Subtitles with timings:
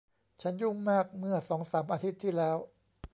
[0.41, 2.57] ฉันยุ่งมากเมื่อสองสามอาทิตย์ที่แล้ว